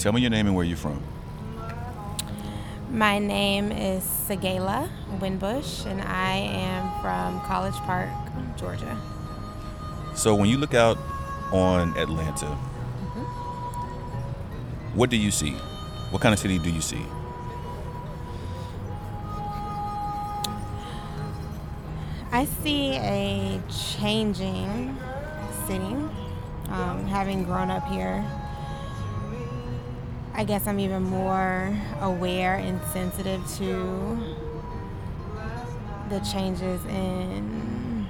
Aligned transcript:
Tell 0.00 0.14
me 0.14 0.22
your 0.22 0.30
name 0.30 0.46
and 0.46 0.56
where 0.56 0.64
you're 0.64 0.78
from. 0.78 1.02
My 2.90 3.18
name 3.18 3.70
is 3.70 4.02
Sagala 4.02 4.88
Winbush, 5.18 5.84
and 5.84 6.00
I 6.00 6.36
am 6.36 7.02
from 7.02 7.38
College 7.46 7.74
Park, 7.84 8.08
Georgia. 8.56 8.96
So 10.14 10.34
when 10.34 10.48
you 10.48 10.56
look 10.56 10.72
out 10.72 10.96
on 11.52 11.94
Atlanta, 11.98 12.46
what 14.94 15.10
do 15.10 15.18
you 15.18 15.30
see? 15.30 15.50
What 16.08 16.22
kind 16.22 16.32
of 16.32 16.38
city 16.38 16.58
do 16.58 16.70
you 16.70 16.80
see? 16.80 17.04
I 22.32 22.46
see 22.62 22.94
a 22.96 23.60
changing 23.98 24.96
city. 25.66 25.94
Um, 26.70 27.04
having 27.04 27.44
grown 27.44 27.70
up 27.70 27.86
here, 27.88 28.24
I 30.34 30.44
guess 30.44 30.66
I'm 30.66 30.80
even 30.80 31.02
more 31.02 31.76
aware 32.00 32.54
and 32.54 32.80
sensitive 32.92 33.46
to 33.56 34.18
the 36.08 36.20
changes 36.20 36.84
in 36.86 38.06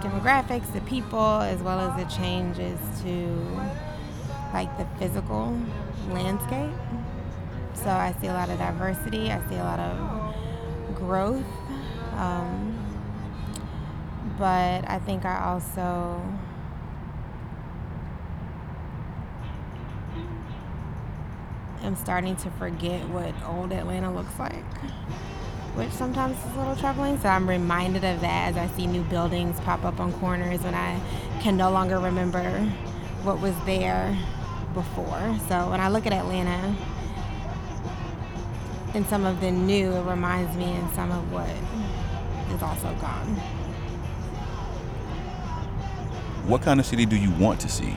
demographics, 0.00 0.72
the 0.72 0.80
people, 0.82 1.40
as 1.40 1.62
well 1.62 1.78
as 1.80 1.96
the 2.02 2.10
changes 2.16 2.78
to 3.02 3.36
like 4.52 4.76
the 4.78 4.86
physical 4.98 5.58
landscape. 6.10 6.70
So 7.74 7.90
I 7.90 8.14
see 8.20 8.28
a 8.28 8.32
lot 8.32 8.48
of 8.50 8.58
diversity. 8.58 9.30
I 9.30 9.46
see 9.48 9.56
a 9.56 9.64
lot 9.64 9.78
of 9.78 10.94
growth. 10.96 11.44
Um, 12.14 12.74
but 14.38 14.88
I 14.88 15.00
think 15.04 15.24
I 15.24 15.44
also 15.44 16.22
am 21.88 21.96
starting 21.96 22.36
to 22.36 22.50
forget 22.50 23.08
what 23.08 23.34
old 23.46 23.72
Atlanta 23.72 24.14
looks 24.14 24.38
like, 24.38 24.62
which 25.74 25.90
sometimes 25.90 26.36
is 26.36 26.54
a 26.54 26.58
little 26.58 26.76
troubling. 26.76 27.18
So 27.18 27.28
I'm 27.28 27.48
reminded 27.48 28.04
of 28.04 28.20
that 28.20 28.50
as 28.50 28.56
I 28.58 28.68
see 28.76 28.86
new 28.86 29.02
buildings 29.04 29.58
pop 29.60 29.84
up 29.84 29.98
on 29.98 30.12
corners 30.14 30.60
when 30.60 30.74
I 30.74 31.00
can 31.40 31.56
no 31.56 31.70
longer 31.70 31.98
remember 31.98 32.60
what 33.22 33.40
was 33.40 33.54
there 33.64 34.16
before. 34.74 35.38
So 35.48 35.70
when 35.70 35.80
I 35.80 35.88
look 35.88 36.06
at 36.06 36.12
Atlanta 36.12 36.76
and 38.94 39.06
some 39.06 39.24
of 39.24 39.40
the 39.40 39.50
new, 39.50 39.90
it 39.90 40.02
reminds 40.02 40.54
me 40.56 40.64
and 40.64 40.92
some 40.92 41.10
of 41.10 41.32
what 41.32 41.48
is 42.54 42.62
also 42.62 42.94
gone. 43.00 43.34
What 46.46 46.60
kind 46.60 46.80
of 46.80 46.86
city 46.86 47.06
do 47.06 47.16
you 47.16 47.30
want 47.30 47.60
to 47.60 47.68
see? 47.70 47.96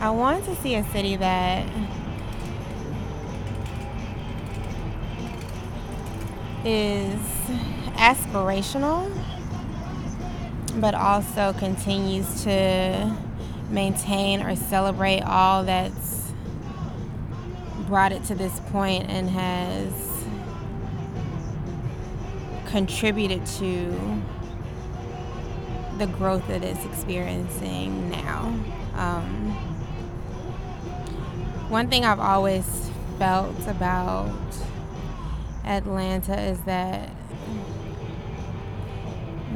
I 0.00 0.10
want 0.10 0.44
to 0.44 0.54
see 0.56 0.74
a 0.74 0.84
city 0.92 1.16
that 1.16 1.66
is 6.64 7.20
aspirational, 7.96 9.10
but 10.80 10.94
also 10.94 11.52
continues 11.54 12.44
to 12.44 13.16
maintain 13.70 14.42
or 14.42 14.56
celebrate 14.56 15.20
all 15.22 15.64
that's 15.64 16.32
brought 17.86 18.12
it 18.12 18.24
to 18.24 18.34
this 18.34 18.60
point 18.70 19.08
and 19.08 19.28
has 19.28 19.92
contributed 22.66 23.44
to 23.46 24.22
the 25.98 26.06
growth 26.06 26.46
that 26.48 26.64
it's 26.64 26.84
experiencing 26.86 28.10
now. 28.10 28.46
Um, 28.94 29.52
one 31.68 31.88
thing 31.88 32.04
I've 32.04 32.20
always 32.20 32.90
felt 33.18 33.66
about 33.68 34.32
Atlanta 35.64 36.40
is 36.40 36.60
that 36.62 37.10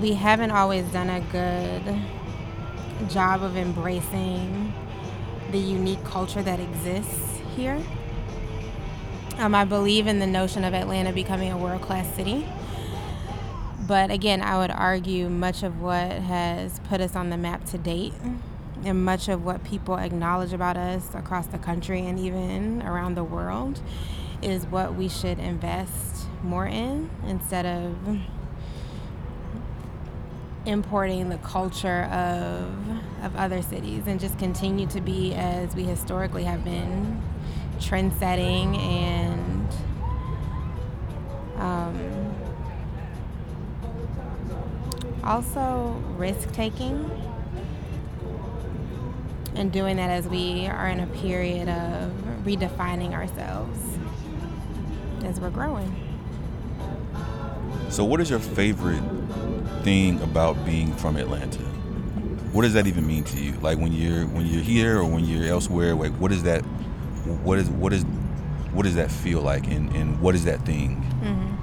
we 0.01 0.15
haven't 0.15 0.51
always 0.51 0.85
done 0.87 1.11
a 1.11 1.21
good 1.21 3.11
job 3.11 3.43
of 3.43 3.57
embracing 3.57 4.73
the 5.51 5.59
unique 5.59 6.03
culture 6.05 6.43
that 6.43 6.61
exists 6.61 7.41
here. 7.57 7.81
Um, 9.39 9.55
I 9.55 9.65
believe 9.65 10.07
in 10.07 10.19
the 10.19 10.27
notion 10.27 10.65
of 10.65 10.75
Atlanta 10.75 11.13
becoming 11.13 11.53
a 11.53 11.57
world 11.57 11.83
class 11.83 12.13
city. 12.15 12.47
But 13.87 14.11
again, 14.11 14.43
I 14.43 14.59
would 14.59 14.71
argue 14.71 15.29
much 15.29 15.63
of 15.63 15.81
what 15.81 16.11
has 16.13 16.81
put 16.81 17.01
us 17.01 17.17
on 17.17 17.31
the 17.31 17.37
map 17.37 17.65
to 17.67 17.79
date 17.79 18.13
and 18.85 19.05
much 19.05 19.29
of 19.29 19.45
what 19.45 19.65
people 19.65 19.97
acknowledge 19.97 20.53
about 20.53 20.77
us 20.77 21.15
across 21.15 21.47
the 21.47 21.59
country 21.59 22.01
and 22.07 22.19
even 22.19 22.83
around 22.83 23.15
the 23.15 23.25
world 23.25 23.81
is 24.43 24.67
what 24.67 24.95
we 24.95 25.09
should 25.09 25.39
invest 25.39 26.27
more 26.43 26.67
in 26.67 27.11
instead 27.27 27.67
of 27.67 28.19
importing 30.67 31.29
the 31.29 31.39
culture 31.39 32.05
of 32.05 32.71
of 33.23 33.35
other 33.37 33.63
cities 33.63 34.05
and 34.07 34.21
just 34.21 34.39
continue 34.39 34.87
to 34.87 35.01
be 35.01 35.35
as 35.35 35.75
we 35.75 35.83
historically 35.83 36.45
have 36.45 36.63
been 36.65 37.21
trend 37.81 38.13
setting 38.15 38.77
and 38.77 39.69
um, 41.57 42.35
also 45.25 46.01
risk 46.17 46.53
taking 46.53 47.11
and 49.55 49.73
doing 49.73 49.97
that 49.97 50.11
as 50.11 50.29
we 50.29 50.67
are 50.67 50.89
in 50.89 51.01
a 51.01 51.07
period 51.07 51.69
of 51.69 52.13
redefining 52.45 53.13
ourselves 53.13 53.79
as 55.25 55.41
we're 55.41 55.51
growing. 55.51 55.95
So, 57.91 58.05
what 58.05 58.21
is 58.21 58.31
your 58.31 58.39
favorite 58.39 59.03
thing 59.83 60.21
about 60.23 60.65
being 60.65 60.93
from 60.95 61.17
Atlanta? 61.17 61.63
What 62.53 62.63
does 62.63 62.73
that 62.75 62.87
even 62.87 63.07
mean 63.07 63.25
to 63.25 63.39
you? 63.39 63.53
Like 63.61 63.79
when 63.79 63.93
you're 63.93 64.27
when 64.27 64.47
you're 64.47 64.63
here 64.63 64.99
or 64.99 65.05
when 65.05 65.25
you're 65.25 65.47
elsewhere, 65.47 65.95
like 65.95 66.13
what 66.13 66.33
is 66.33 66.43
that? 66.45 66.63
What 67.45 67.59
is 67.59 67.69
what 67.71 67.93
is 67.93 68.05
what 68.73 68.85
does 68.85 68.95
that 68.97 69.11
feel 69.11 69.41
like, 69.41 69.67
and 69.67 69.95
and 69.95 70.21
what 70.21 70.35
is 70.35 70.45
that 70.45 70.65
thing? 70.65 71.03
Mm-hmm. 71.23 71.59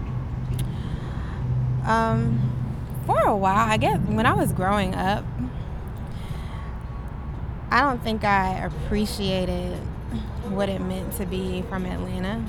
Um, 1.89 2.39
for 3.05 3.19
a 3.19 3.35
while, 3.35 3.69
I 3.69 3.77
guess 3.77 3.99
when 3.99 4.25
I 4.25 4.33
was 4.33 4.51
growing 4.51 4.95
up, 4.95 5.23
I 7.69 7.81
don't 7.81 8.01
think 8.03 8.23
I 8.23 8.65
appreciated 8.65 9.77
what 10.49 10.69
it 10.69 10.81
meant 10.81 11.13
to 11.17 11.25
be 11.25 11.63
from 11.69 11.85
Atlanta. 11.85 12.43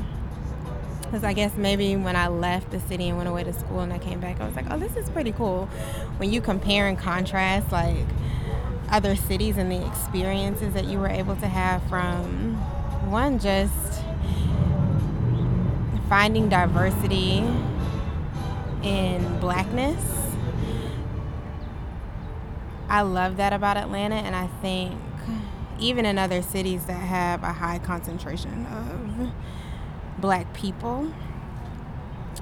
Because 1.06 1.25
I 1.25 1.33
guess 1.33 1.56
maybe 1.56 1.97
when 1.97 2.17
I 2.17 2.28
left 2.28 2.71
the 2.71 2.81
city 2.81 3.09
and 3.09 3.17
went 3.17 3.28
away 3.28 3.44
to 3.44 3.53
school 3.53 3.81
and 3.81 3.93
I 3.93 3.99
came 3.99 4.21
back, 4.21 4.41
I 4.41 4.47
was 4.47 4.56
like, 4.56 4.67
oh, 4.71 4.78
this 4.78 4.97
is 4.97 5.09
pretty 5.09 5.33
cool. 5.33 5.67
When 6.19 6.33
you 6.33 6.41
compare 6.41 6.89
and 6.89 6.99
contrast, 6.99 7.71
like, 7.72 8.06
other 8.91 9.16
cities 9.16 9.56
and 9.56 9.71
the 9.71 9.87
experiences 9.87 10.75
that 10.75 10.84
you 10.84 10.99
were 10.99 11.09
able 11.09 11.37
to 11.37 11.47
have 11.47 11.83
from 11.89 12.55
one, 13.11 13.39
just 13.39 14.03
finding 16.09 16.49
diversity 16.49 17.45
in 18.83 19.39
blackness. 19.41 20.03
I 22.89 23.03
love 23.03 23.37
that 23.39 23.53
about 23.53 23.77
Atlanta, 23.77 24.16
and 24.16 24.37
I 24.37 24.47
think 24.62 24.95
even 25.78 26.06
in 26.06 26.19
other 26.19 26.43
cities 26.43 26.87
that 26.87 26.95
have 26.95 27.43
a 27.43 27.53
high 27.53 27.78
concentration 27.81 28.66
of 28.66 29.33
black 30.19 30.53
people, 30.54 31.12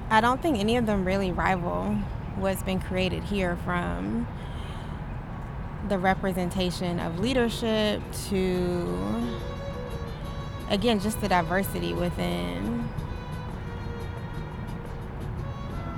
I 0.09 0.21
don't 0.21 0.41
think 0.41 0.57
any 0.57 0.77
of 0.77 0.85
them 0.85 1.05
really 1.05 1.31
rival 1.31 1.95
what's 2.35 2.63
been 2.63 2.79
created 2.79 3.23
here 3.23 3.55
from 3.57 4.27
the 5.87 5.97
representation 5.97 6.99
of 6.99 7.19
leadership 7.19 8.01
to 8.29 9.37
again 10.69 10.99
just 10.99 11.21
the 11.21 11.29
diversity 11.29 11.93
within 11.93 12.89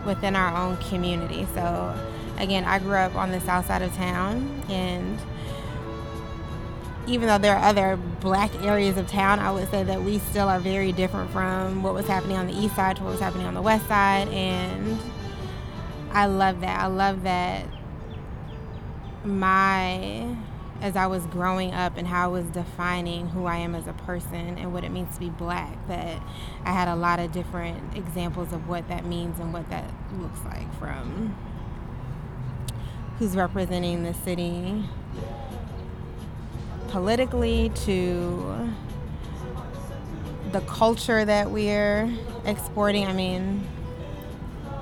within 0.05 0.35
our 0.35 0.55
own 0.57 0.77
community. 0.89 1.45
So 1.53 1.95
again, 2.37 2.63
I 2.63 2.79
grew 2.79 2.95
up 2.95 3.15
on 3.15 3.31
the 3.31 3.41
south 3.41 3.67
side 3.67 3.81
of 3.81 3.93
town 3.95 4.63
and 4.69 5.19
even 7.07 7.27
though 7.27 7.37
there 7.37 7.55
are 7.55 7.63
other 7.63 7.97
black 8.19 8.53
areas 8.63 8.97
of 8.97 9.07
town, 9.07 9.39
I 9.39 9.51
would 9.51 9.69
say 9.71 9.83
that 9.83 10.01
we 10.01 10.19
still 10.19 10.49
are 10.49 10.59
very 10.59 10.91
different 10.91 11.31
from 11.31 11.81
what 11.81 11.93
was 11.93 12.05
happening 12.05 12.37
on 12.37 12.47
the 12.47 12.53
east 12.53 12.75
side 12.75 12.97
to 12.97 13.03
what 13.03 13.11
was 13.11 13.19
happening 13.21 13.47
on 13.47 13.53
the 13.53 13.61
west 13.61 13.87
side. 13.87 14.27
And 14.29 14.99
I 16.11 16.25
love 16.25 16.61
that. 16.61 16.79
I 16.79 16.87
love 16.87 17.23
that 17.23 17.65
my, 19.23 20.35
as 20.81 20.95
I 20.95 21.07
was 21.07 21.25
growing 21.27 21.73
up 21.73 21.97
and 21.97 22.07
how 22.07 22.25
I 22.25 22.27
was 22.27 22.45
defining 22.45 23.29
who 23.29 23.45
I 23.45 23.57
am 23.57 23.73
as 23.73 23.87
a 23.87 23.93
person 23.93 24.57
and 24.57 24.73
what 24.73 24.83
it 24.83 24.89
means 24.89 25.13
to 25.15 25.19
be 25.19 25.29
black, 25.29 25.87
that 25.87 26.21
I 26.65 26.71
had 26.71 26.87
a 26.87 26.95
lot 26.95 27.19
of 27.19 27.31
different 27.31 27.95
examples 27.95 28.51
of 28.51 28.67
what 28.67 28.87
that 28.89 29.05
means 29.05 29.39
and 29.39 29.53
what 29.53 29.69
that 29.69 29.89
looks 30.19 30.39
like 30.45 30.73
from 30.77 31.35
who's 33.19 33.35
representing 33.35 34.03
the 34.03 34.13
city 34.13 34.83
politically 36.89 37.69
to 37.85 38.73
the 40.51 40.61
culture 40.61 41.25
that 41.25 41.51
we're 41.51 42.11
exporting. 42.45 43.05
I 43.05 43.13
mean, 43.13 43.67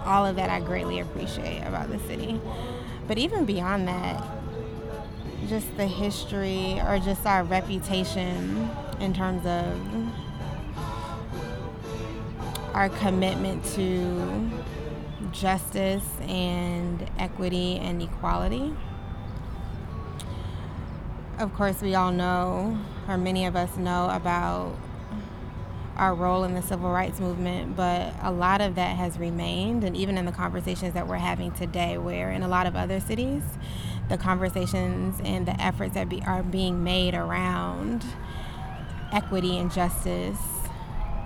all 0.06 0.26
of 0.26 0.36
that 0.36 0.50
I 0.50 0.60
greatly 0.60 1.00
appreciate 1.00 1.62
about 1.62 1.90
the 1.90 2.00
city. 2.00 2.40
But 3.08 3.18
even 3.18 3.46
beyond 3.46 3.88
that, 3.88 4.24
just 5.48 5.76
the 5.78 5.88
history 5.88 6.80
or 6.82 7.00
just 7.00 7.26
our 7.26 7.44
reputation 7.44 8.70
in 9.00 9.14
terms 9.14 9.46
of 9.46 9.80
our 12.74 12.90
commitment 12.90 13.64
to 13.64 14.50
justice 15.32 16.06
and 16.22 17.10
equity 17.18 17.78
and 17.78 18.02
equality. 18.02 18.74
Of 21.38 21.54
course, 21.54 21.82
we 21.82 21.96
all 21.96 22.14
know, 22.14 22.78
or 23.10 23.18
many 23.18 23.46
of 23.46 23.58
us 23.58 23.76
know, 23.76 24.10
about 24.10 24.74
our 25.98 26.16
role 26.16 26.46
in 26.46 26.54
the 26.54 26.62
civil 26.62 26.90
rights 26.90 27.20
movement, 27.20 27.76
but 27.76 28.14
a 28.22 28.32
lot 28.32 28.62
of 28.62 28.76
that 28.76 28.96
has 28.96 29.18
remained. 29.18 29.84
And 29.84 29.98
even 29.98 30.18
in 30.18 30.24
the 30.24 30.32
conversations 30.32 30.94
that 30.94 31.10
we're 31.10 31.18
having 31.18 31.52
today, 31.52 31.98
where 31.98 32.32
in 32.32 32.42
a 32.42 32.48
lot 32.48 32.68
of 32.68 32.78
other 32.78 33.02
cities, 33.02 33.44
the 34.08 34.18
conversations 34.18 35.20
and 35.26 35.46
the 35.46 35.62
efforts 35.62 35.94
that 35.96 36.08
be, 36.08 36.22
are 36.24 36.42
being 36.42 36.86
made 36.86 37.14
around 37.14 38.06
equity 39.12 39.58
and 39.58 39.70
justice, 39.70 40.40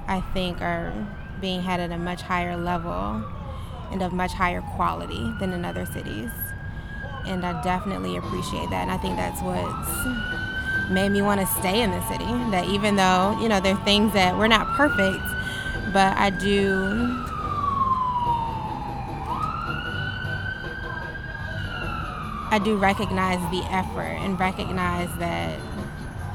I 0.08 0.22
think, 0.34 0.60
are 0.60 0.92
being 1.40 1.62
had 1.62 1.80
at 1.80 1.92
a 1.92 2.00
much 2.00 2.24
higher 2.24 2.58
level 2.58 3.24
and 3.92 4.02
of 4.02 4.12
much 4.12 4.34
higher 4.34 4.62
quality 4.76 5.34
than 5.40 5.54
in 5.54 5.66
other 5.66 5.86
cities. 5.86 6.32
And 7.26 7.46
I 7.46 7.62
definitely 7.64 8.18
appreciate 8.18 8.70
that. 8.70 8.82
And 8.82 8.92
I 8.92 8.98
think 8.98 9.16
that's 9.16 9.42
what's 9.42 10.90
made 10.90 11.12
me 11.12 11.22
want 11.22 11.40
to 11.40 11.48
stay 11.48 11.82
in 11.82 11.92
the 11.92 12.02
city. 12.08 12.26
That 12.52 12.68
even 12.68 12.96
though, 12.96 13.38
you 13.42 13.50
know, 13.50 13.60
there 13.60 13.76
are 13.76 13.86
things 13.86 14.14
that 14.14 14.38
we're 14.38 14.48
not 14.48 14.68
perfect, 14.76 15.24
but 15.94 16.18
I 16.18 16.30
do 16.32 17.26
I 22.52 22.58
do 22.58 22.78
recognize 22.78 23.40
the 23.52 23.62
effort 23.72 24.18
and 24.24 24.40
recognize 24.40 25.10
that 25.20 25.60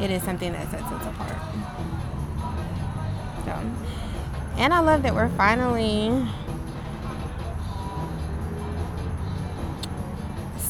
it 0.01 0.11
is 0.13 0.23
something 0.23 0.53
that 0.53 0.71
sets 0.71 0.85
us 0.85 1.07
apart. 1.07 1.39
So, 3.45 3.61
and 4.57 4.73
I 4.73 4.79
love 4.79 5.03
that 5.03 5.13
we're 5.13 5.29
finally 5.31 6.25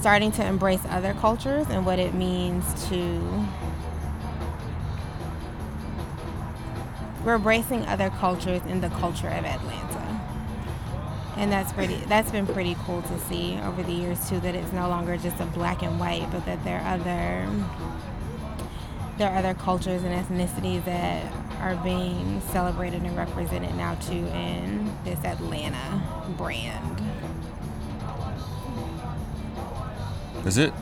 starting 0.05 0.31
to 0.31 0.45
embrace 0.45 0.83
other 0.91 1.15
cultures 1.15 1.67
and 1.71 1.87
what 1.87 1.99
it 1.99 2.13
means 2.13 2.63
to 2.91 3.43
we're 7.25 7.37
embracing 7.37 7.83
other 7.87 8.11
cultures 8.11 8.61
in 8.67 8.83
the 8.83 8.91
culture 8.91 9.29
of 9.29 9.47
Atlanta. 9.47 10.21
And 11.39 11.51
that's 11.51 11.73
pretty 11.73 11.95
that's 12.07 12.31
been 12.31 12.47
pretty 12.47 12.77
cool 12.85 13.01
to 13.01 13.19
see 13.21 13.59
over 13.65 13.83
the 13.83 13.95
years 13.95 14.29
too 14.29 14.41
that 14.41 14.55
it's 14.55 14.75
no 14.75 14.91
longer 14.91 15.17
just 15.17 15.41
a 15.41 15.47
black 15.47 15.83
and 15.83 15.99
white, 15.99 16.29
but 16.31 16.45
that 16.45 16.63
there 16.65 16.81
are 16.81 16.97
other 16.97 17.49
there 19.17 19.31
are 19.31 19.39
other 19.39 19.55
cultures 19.55 20.03
and 20.03 20.13
ethnicities 20.13 20.85
that 20.85 21.33
are 21.63 21.77
being 21.77 22.43
celebrated 22.53 23.05
and 23.05 23.17
represented 23.17 23.75
now 23.75 23.95
too 23.95 24.27
in 24.35 24.95
this 25.07 25.25
Atlanta 25.25 26.03
brand. 26.37 27.01
Is 30.47 30.59
it? 30.59 30.75